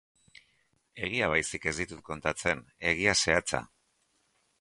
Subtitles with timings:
[1.07, 2.63] Egia baizik ez dizut kontatzen,
[2.93, 3.61] egia zehatza.